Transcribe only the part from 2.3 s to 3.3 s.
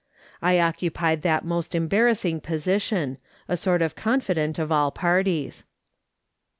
position—